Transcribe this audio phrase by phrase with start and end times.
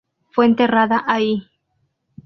[0.31, 1.43] Fue enterrada ahí.